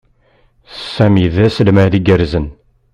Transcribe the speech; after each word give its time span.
Sami 0.93 1.25
d 1.33 1.37
aselmad 1.45 1.93
iggerzen. 1.99 2.47